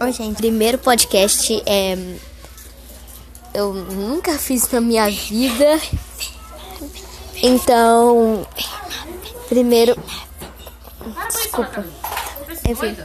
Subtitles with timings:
[0.00, 0.36] Oi, gente.
[0.36, 1.96] Primeiro podcast é.
[3.52, 5.80] Eu nunca fiz na minha vida.
[7.42, 8.46] Então.
[9.48, 9.96] Primeiro.
[11.28, 11.84] Desculpa.
[12.68, 12.96] Enfim.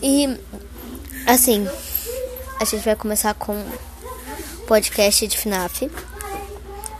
[0.00, 0.38] E.
[1.26, 1.68] Assim.
[2.60, 3.62] A gente vai começar com
[4.66, 5.90] podcast de FNAF.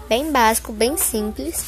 [0.08, 1.64] Bem básico, bem simples.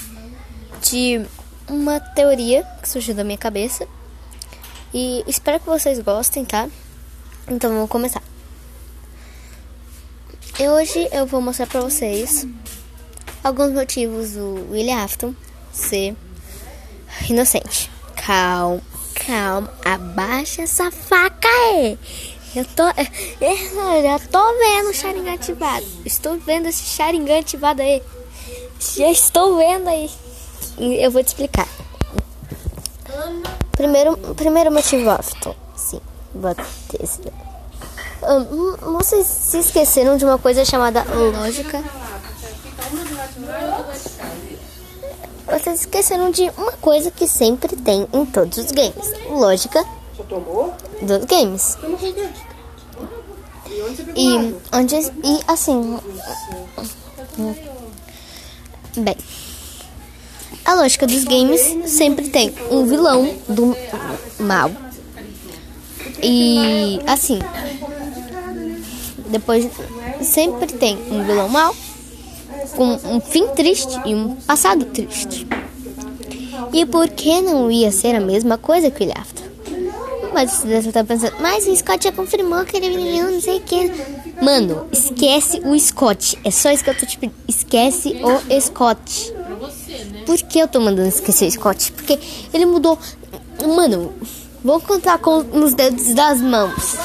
[0.83, 1.25] De
[1.69, 3.87] uma teoria que surgiu da minha cabeça.
[4.93, 6.69] E espero que vocês gostem, tá?
[7.47, 8.23] Então vamos começar.
[10.59, 12.47] E hoje eu vou mostrar pra vocês
[13.45, 15.35] alguns motivos do William Afton
[15.73, 16.17] ser
[17.29, 17.91] inocente.
[18.17, 18.83] Calma,
[19.15, 21.99] calma, abaixa essa faca aí.
[22.57, 22.85] Eu tô,
[23.41, 25.87] eu já tô vendo o Sharingan ativado.
[26.05, 28.03] Estou vendo esse Sharingan ativado aí.
[28.97, 30.11] Já estou vendo aí.
[30.79, 31.69] Eu vou te explicar.
[33.79, 35.55] Primeiro, primeiro motivo, Afton.
[35.77, 36.01] Sim,
[36.89, 37.21] ter esse.
[38.25, 41.81] Um, vocês se esqueceram de uma coisa chamada lógica?
[45.47, 49.85] Vocês esqueceram de uma coisa que sempre tem em todos os games: lógica
[51.01, 51.79] dos games.
[54.17, 56.01] E onde e assim,
[58.97, 59.17] bem,
[60.69, 63.75] a lógica dos games sempre tem um vilão do
[64.39, 64.71] mal.
[66.23, 67.39] E assim,
[69.29, 69.67] depois
[70.21, 71.75] sempre tem um vilão mal
[72.77, 75.47] com um fim triste e um passado triste.
[76.75, 79.51] E por que não ia ser a mesma coisa que o After?
[80.35, 83.61] Mas você estar pensando, mas o Scott já confirmou que ele menino, não sei o
[83.63, 83.91] que.
[84.43, 86.39] Mano, esquece o Scott.
[86.45, 87.39] É só isso que eu tô te pedindo.
[87.49, 89.38] Esquece o Scott.
[90.27, 91.93] Por que eu tô mandando esquecer Scott?
[91.93, 92.19] Porque
[92.53, 92.99] ele mudou.
[93.77, 94.13] Mano,
[94.63, 96.97] vou contar com nos dedos das mãos.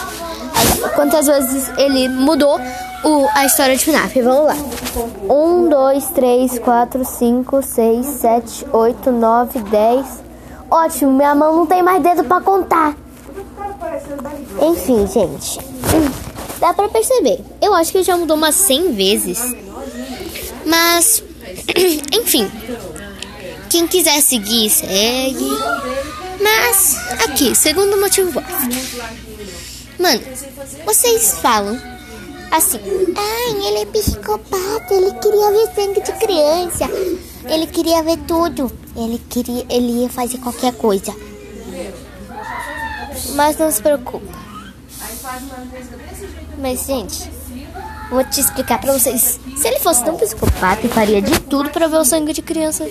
[0.95, 2.59] Quantas vezes ele mudou
[3.03, 4.21] o, a história de FNAF.
[4.21, 4.55] Vamos lá.
[5.29, 10.05] 1, 2, 3, 4, 5, 6, 7, 8, 9, 10.
[10.69, 12.95] Ótimo, minha mão não tem mais dedo pra contar.
[14.61, 15.59] Enfim, gente.
[16.59, 17.43] Dá pra perceber.
[17.61, 19.55] Eu acho que já mudou umas 100 vezes.
[20.65, 21.23] Mas,
[22.13, 22.49] enfim.
[23.69, 25.49] Quem quiser seguir, segue.
[26.41, 28.41] Mas, aqui, segundo motivo.
[29.99, 30.21] Mano,
[30.85, 31.79] vocês falam
[32.51, 32.79] assim:
[33.15, 36.89] ai, ele é psicopata, ele queria ver sangue de criança,
[37.49, 41.15] ele queria ver tudo, ele queria, ele ia fazer qualquer coisa.
[43.35, 44.27] Mas não se preocupe.
[46.59, 47.29] Mas, gente,
[48.09, 49.39] vou te explicar pra vocês.
[49.57, 52.87] Se ele fosse tão psicopata, ele faria de tudo pra ver o sangue de criança.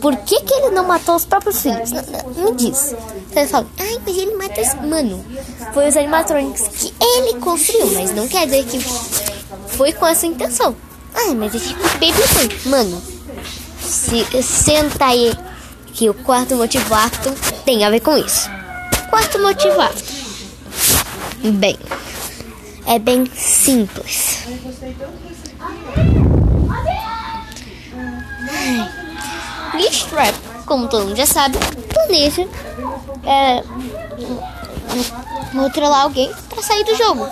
[0.00, 1.90] Por que, que ele não matou os próprios filhos?
[1.90, 2.02] Não,
[2.36, 2.94] não, me diz.
[3.28, 4.74] Você fala, ai, mas ele matou os...
[4.88, 5.24] Mano,
[5.72, 8.78] foi os animatronics que ele construiu, mas não quer dizer que
[9.68, 10.74] foi com essa intenção.
[11.14, 12.70] Ai, mas esse bebê foi.
[12.70, 13.02] Mano,
[13.80, 15.32] se, senta aí
[15.92, 16.84] que o quarto motivo
[17.64, 18.50] tem a ver com isso.
[19.10, 19.76] Quarto motivo.
[21.54, 21.78] Bem,
[22.86, 24.42] é bem simples.
[30.12, 30.34] Trap,
[30.66, 31.56] como todo mundo já sabe,
[31.88, 32.46] planeja
[33.24, 33.62] é,
[35.52, 37.26] controlar alguém pra sair do jogo.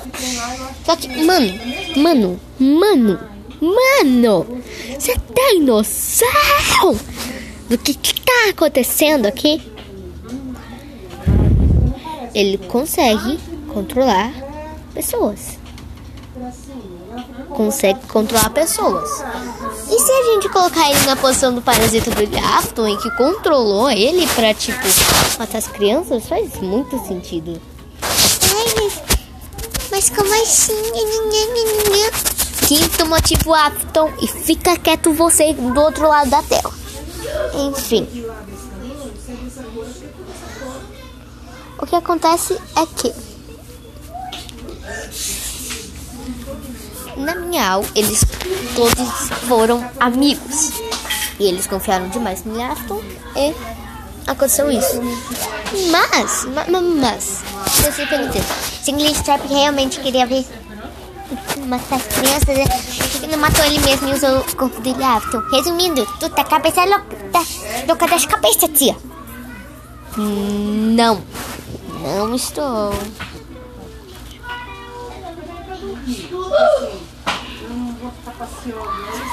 [0.85, 1.53] Só que, mano,
[1.97, 3.21] mano, mano,
[3.61, 4.63] mano,
[4.99, 6.99] você tem noção
[7.69, 9.61] do que, que tá acontecendo aqui?
[12.35, 13.39] Ele consegue
[13.75, 14.33] controlar
[14.95, 15.59] pessoas.
[17.51, 19.11] Consegue controlar pessoas.
[19.91, 23.91] E se a gente colocar ele na posição do parasita do Afton e que controlou
[23.91, 24.87] ele pra, tipo,
[25.39, 27.61] matar as crianças, faz muito sentido.
[28.01, 29.03] Mas,
[29.91, 30.75] mas como assim?
[32.69, 36.73] Quinto motivo Afton e fica quieto você do outro lado da tela.
[37.55, 38.07] Enfim.
[41.79, 43.30] O que acontece é que
[47.17, 48.25] na minha aula, eles
[48.75, 50.73] todos foram amigos.
[51.39, 53.01] E eles confiaram demais no Aston
[53.37, 53.55] e
[54.27, 55.01] aconteceu isso.
[55.91, 57.43] Mas, mas,
[57.85, 58.43] eu sei perguntar,
[58.83, 60.45] se English Trap realmente queria ver
[61.67, 62.65] matar as crianças, né?
[63.13, 65.41] por que não matou ele mesmo e usou o corpo dele Aston?
[65.53, 67.43] Resumindo, tu tá cabeça louca, tá
[67.87, 68.97] louca das cabeças, tia.
[70.17, 71.23] Não,
[72.03, 72.93] não estou.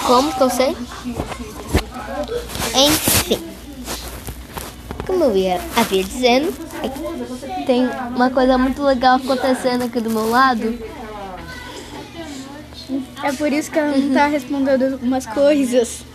[0.05, 0.77] Como que eu sei?
[2.75, 3.43] Enfim.
[5.05, 6.53] Como eu ia, havia dizendo,
[7.65, 10.77] Tem uma coisa muito legal acontecendo aqui do meu lado.
[13.23, 16.05] É por isso que ela não tá respondendo algumas coisas.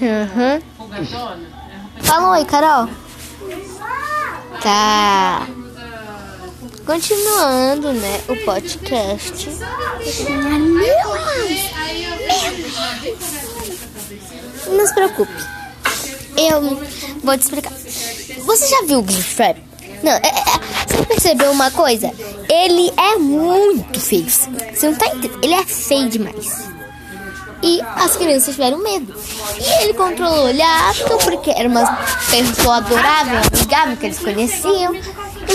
[0.00, 0.60] Uhum.
[2.02, 2.88] Fala oi, Carol.
[4.62, 5.46] Tá.
[6.84, 9.48] Continuando, né, o podcast.
[14.68, 15.32] Não se preocupe.
[16.36, 16.82] Eu
[17.22, 17.72] vou te explicar.
[17.72, 19.62] Você já viu o Glitch Trap?
[20.02, 22.12] Não, é, é, você percebeu uma coisa?
[22.50, 24.28] Ele é muito feio.
[24.28, 25.38] Você não tá entendendo?
[25.42, 26.68] Ele é feio demais.
[27.62, 29.14] E as crianças tiveram medo.
[29.58, 31.86] E ele controlou o Afton porque era uma
[32.30, 34.92] pessoa adorável, amigável que eles conheciam.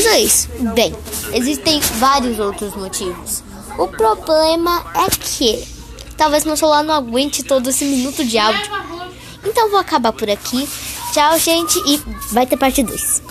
[0.04, 0.74] Mas é.
[0.74, 0.96] Bem,
[1.34, 3.44] existem vários outros motivos.
[3.78, 5.66] O problema é que
[6.18, 8.62] talvez meu celular não aguente todo esse minuto de áudio.
[9.46, 10.68] Então vou acabar por aqui.
[11.14, 11.98] Tchau, gente, e
[12.32, 13.22] vai ter parte 2.